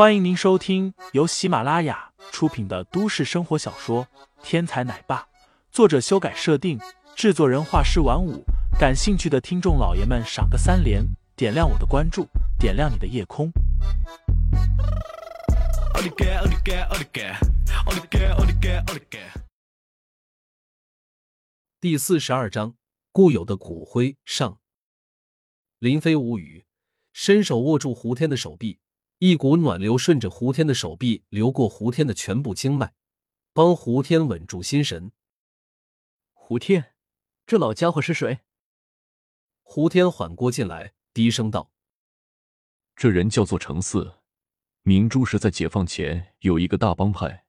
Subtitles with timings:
[0.00, 4.06] 欢迎您收听由喜马拉雅出品的都市生活小说
[4.42, 5.18] 《天才奶爸》，
[5.70, 6.80] 作者修改设定，
[7.14, 8.42] 制作人画师晚舞。
[8.78, 11.04] 感兴趣的听众老爷们，赏个三连，
[11.36, 12.26] 点亮我的关注，
[12.58, 13.52] 点亮你的夜空。
[21.78, 22.74] 第四十二章，
[23.12, 24.60] 固有的骨灰上。
[25.78, 26.64] 林飞无语，
[27.12, 28.80] 伸手握住胡天的手臂。
[29.20, 32.94] 一股暖流顺着胡天的手臂流过胡天的全部经脉，
[33.52, 35.12] 帮胡天稳住心神。
[36.32, 36.94] 胡天，
[37.46, 38.40] 这老家伙是谁？
[39.60, 41.70] 胡天缓过劲来，低声道
[42.96, 44.14] ：“这人叫做程四，
[44.84, 47.44] 明珠是在解放前有一个大帮派，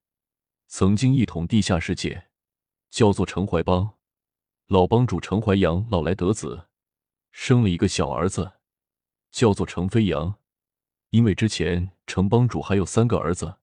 [0.67, 2.27] 曾经一统地下世界，
[2.89, 3.97] 叫做程怀帮。
[4.67, 6.67] 老帮主程怀阳老来得子，
[7.31, 8.59] 生了一个小儿子，
[9.31, 10.35] 叫做程飞扬。”
[11.11, 13.57] 因为之前城帮主还有三个儿子，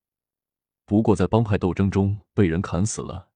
[0.84, 3.30] 不过在帮派斗争中被人砍死了，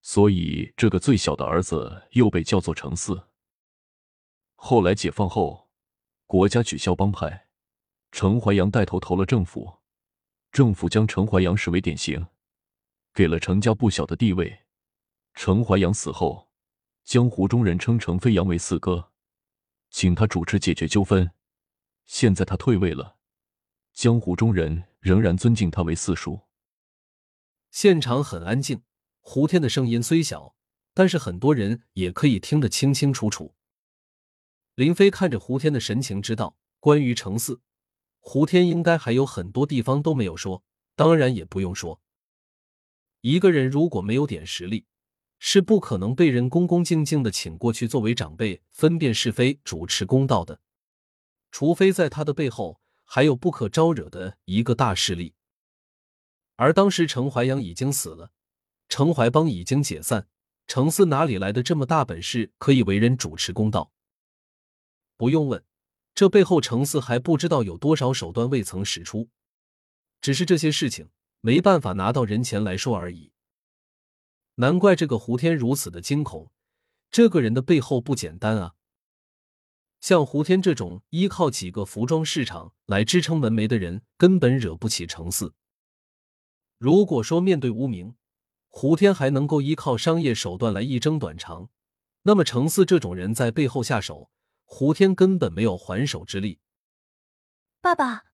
[0.00, 3.28] 所以这个最小的儿子又被叫做程四。
[4.54, 5.68] 后来解放后，
[6.26, 7.48] 国家取消帮派，
[8.12, 9.80] 程怀阳带头投了政府，
[10.52, 12.28] 政府将程怀阳视为典型，
[13.12, 14.60] 给了程家不小的地位。
[15.34, 16.48] 程怀阳死后，
[17.02, 19.10] 江湖中人称程飞扬为四哥，
[19.90, 21.32] 请他主持解决纠纷。
[22.06, 23.15] 现在他退位了。
[23.96, 26.42] 江湖中人仍然尊敬他为四叔。
[27.70, 28.82] 现场很安静，
[29.22, 30.54] 胡天的声音虽小，
[30.92, 33.54] 但是很多人也可以听得清清楚楚。
[34.74, 37.62] 林飞看着胡天的神情，知道关于程四，
[38.20, 40.62] 胡天应该还有很多地方都没有说。
[40.94, 42.02] 当然也不用说，
[43.22, 44.84] 一个人如果没有点实力，
[45.38, 50.60] 是不可能被人恭恭敬敬的请过去作为长辈，分辨是非，主持公道的，
[51.50, 52.82] 除非在他的背后。
[53.08, 55.34] 还有不可招惹的一个大势力，
[56.56, 58.32] 而当时程怀阳已经死了，
[58.88, 60.28] 程怀帮已经解散，
[60.66, 63.92] 程四哪里来的这么大本事可以为人主持公道？
[65.16, 65.64] 不用问，
[66.14, 69.30] 这背后程四还不知道有多少手段未曾使出，
[70.20, 71.08] 只是这些事情
[71.40, 73.32] 没办法拿到人前来说而已。
[74.56, 76.50] 难怪这个胡天如此的惊恐，
[77.10, 78.75] 这个人的背后不简单啊！
[80.00, 85.54] 像胡天这种依靠几个服装市场来支撑门楣的人，根本惹不起程四。
[86.78, 88.14] 如果说面对无名，
[88.68, 91.70] 胡天还能够依靠商业手段来一争短长，
[92.22, 94.30] 那么程四这种人在背后下手，
[94.64, 96.60] 胡天根本没有还手之力。
[97.80, 98.26] 爸爸，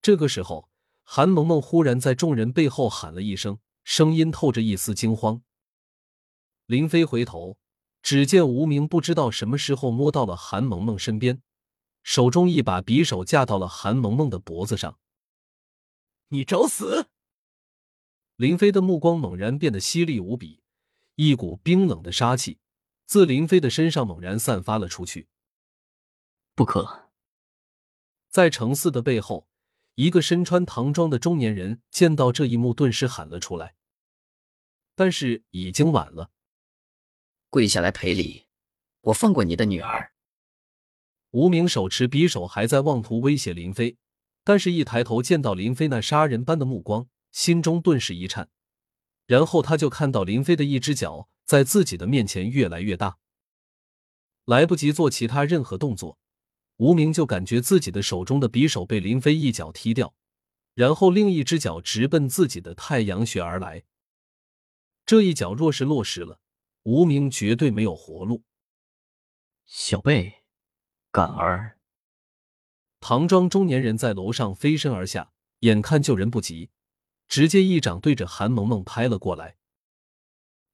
[0.00, 0.70] 这个时候，
[1.04, 5.42] 韩萌萌忽然在众人背后喊了一声，声音透着一丝惊慌。
[6.66, 7.58] 林飞回头。
[8.08, 11.42] 只见无名不知道什么时候摸到了韩萌萌身边，
[12.02, 14.98] 手中一把匕首架到了韩萌萌的脖子上。
[16.28, 17.10] 你找死！
[18.36, 20.62] 林飞的目光猛然变得犀利无比，
[21.16, 22.60] 一股冰冷的杀气
[23.04, 25.28] 自林飞的身上猛然散发了出去。
[26.54, 27.10] 不可！
[28.30, 29.46] 在程四的背后，
[29.96, 33.76] 一个身穿唐装的中年人见到这一幕，顿时喊了出来。
[34.94, 36.30] 但是已经晚了。
[37.50, 38.46] 跪下来赔礼，
[39.00, 40.12] 我放过你的女儿。
[41.30, 43.96] 无名手持匕首，还在妄图威胁林飞，
[44.44, 48.50] 但是，一抬头见到林飞那杀人般的目光，心中顿时一颤。
[49.26, 53.18] 然后，他就看到林飞的一只脚在自己的面前越来越大，
[54.44, 56.18] 来不及做其他任何动作，
[56.76, 60.14] 无名就感觉自己的手中的匕首被林飞一脚踢掉，
[60.74, 63.84] 然后另一只脚直奔自己的太阳穴而来。
[65.04, 66.40] 这一脚若是落实了，
[66.88, 68.44] 无名绝对没有活路。
[69.66, 70.44] 小贝，
[71.12, 71.78] 敢儿！
[72.98, 76.70] 唐庄中年人在楼上飞身而下，眼看救人不及，
[77.28, 79.58] 直接一掌对着韩萌萌拍了过来。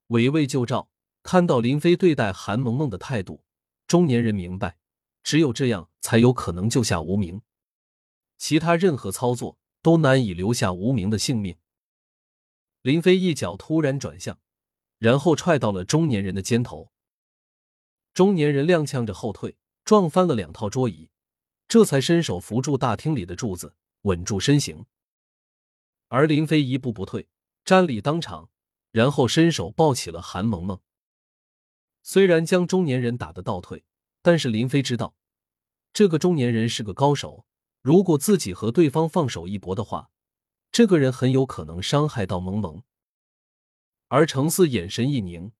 [0.07, 0.89] 围魏救赵，
[1.21, 3.43] 看到林飞对待韩萌萌的态度，
[3.85, 4.77] 中年人明白，
[5.21, 7.41] 只有这样才有可能救下无名，
[8.37, 11.57] 其他任何操作都难以留下无名的性命。
[12.81, 14.39] 林飞一脚突然转向。
[14.97, 16.91] 然后踹到了中年人的肩头，
[18.13, 21.09] 中年人踉跄着后退，撞翻了两套桌椅，
[21.67, 24.85] 这才伸手扶住大厅里的柱子，稳住身形。
[26.07, 27.27] 而林飞一步不退，
[27.65, 28.49] 站立当场，
[28.91, 30.79] 然后伸手抱起了韩萌萌。
[32.01, 33.83] 虽然将中年人打得倒退，
[34.21, 35.15] 但是林飞知道，
[35.91, 37.45] 这个中年人是个高手，
[37.81, 40.09] 如果自己和对方放手一搏的话，
[40.71, 42.83] 这个人很有可能伤害到萌萌。
[44.15, 45.51] 而程四眼神一凝，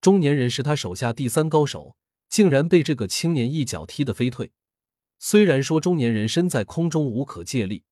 [0.00, 1.96] 中年人是他手下第三高手，
[2.28, 4.50] 竟然被这个青年一脚踢得飞退。
[5.20, 7.84] 虽然说中年人身在空中无可借力，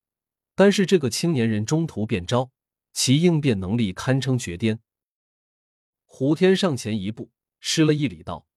[0.56, 2.50] 但是这个青年人中途变招，
[2.92, 4.80] 其应变能力堪称绝巅。
[6.06, 7.30] 胡天上前一步，
[7.60, 8.48] 施了一礼，道：“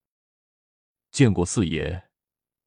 [1.13, 2.05] 见过四爷，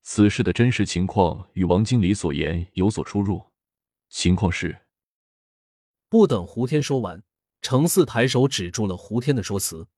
[0.02, 3.50] 此事的真实情况与王经理所言有所出入。
[4.08, 4.86] 情况是……”
[6.08, 7.24] 不等胡天说完，
[7.66, 9.88] 程四抬手止住了胡天的说辞。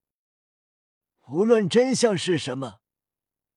[1.26, 2.80] 无论真相是什么，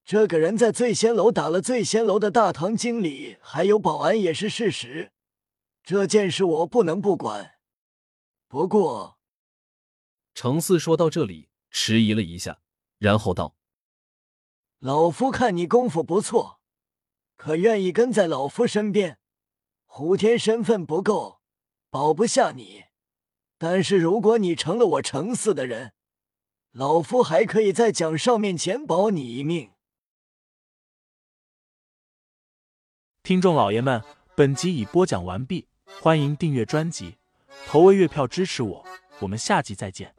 [0.04, 5.14] 这个人在醉仙楼打了醉仙楼的大堂经理，还有保安也是事实。
[5.82, 7.54] 这件事我不能不管。
[8.50, 9.18] 不过，
[10.34, 12.60] 程四说到这里，迟疑了一下，
[12.98, 13.56] 然后道
[14.80, 16.60] ：“老夫看你功夫不错，
[17.38, 19.20] 可愿意跟在老夫身边？
[19.86, 21.40] 胡天身份不够，
[21.90, 22.91] 保不下你。
[23.64, 25.94] 但是如果你成了我程四的人，
[26.72, 29.70] 老夫还可以在蒋少面前保你一命。”
[33.22, 34.02] 听众老爷们，
[34.36, 35.68] 本集已播讲完毕，
[36.02, 37.18] 欢迎订阅专辑，
[37.68, 38.84] 投喂月票支持我，
[39.20, 40.16] 我们下集再见。